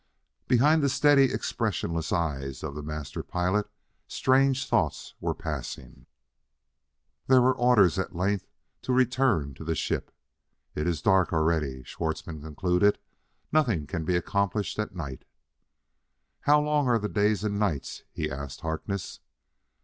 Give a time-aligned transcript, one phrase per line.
[0.47, 3.69] Behind the steady, expressionless eyes of the Master Pilot,
[4.07, 6.07] strange thoughts were passing....
[7.27, 8.47] There were orders, at length,
[8.81, 10.11] to return to the ship.
[10.73, 12.97] "It is dark already," Schwartzmann concluded;
[13.51, 15.23] "nothing can be accomplished at night.
[16.39, 19.19] "How long are the days and nights?" he asked Harkness.